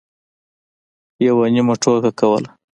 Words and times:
یوه 1.27 1.45
نیمه 1.53 1.75
ټوکه 1.81 2.11
کوله. 2.19 2.49